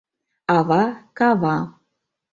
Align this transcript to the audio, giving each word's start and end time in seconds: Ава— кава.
Ава— 0.57 0.83
кава. 1.17 1.57